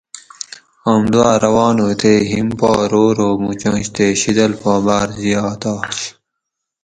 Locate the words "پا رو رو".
2.59-3.29